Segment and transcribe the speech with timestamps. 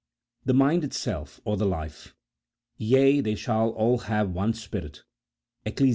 [0.45, 2.15] The mind itself, or the life:"
[2.77, 5.03] Yea, they have all one spirit,"
[5.63, 5.89] Eccles.